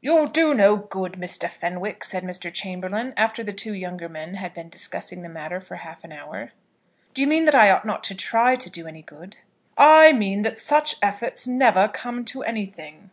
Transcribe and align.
"You'll 0.00 0.28
do 0.28 0.54
no 0.54 0.76
good, 0.76 1.14
Mr. 1.14 1.48
Fenwick," 1.48 2.04
said 2.04 2.22
Mr. 2.22 2.52
Chamberlaine, 2.52 3.12
after 3.16 3.42
the 3.42 3.52
two 3.52 3.74
younger 3.74 4.08
men 4.08 4.34
had 4.34 4.54
been 4.54 4.68
discussing 4.68 5.22
the 5.22 5.28
matter 5.28 5.58
for 5.58 5.74
half 5.74 6.04
an 6.04 6.12
hour. 6.12 6.52
"Do 7.12 7.22
you 7.22 7.26
mean 7.26 7.44
that 7.46 7.54
I 7.56 7.68
ought 7.72 7.84
not 7.84 8.04
to 8.04 8.14
try 8.14 8.54
to 8.54 8.70
do 8.70 8.86
any 8.86 9.02
good?" 9.02 9.38
"I 9.76 10.12
mean 10.12 10.42
that 10.42 10.60
such 10.60 10.94
efforts 11.02 11.48
never 11.48 11.88
come 11.88 12.24
to 12.26 12.44
anything." 12.44 13.10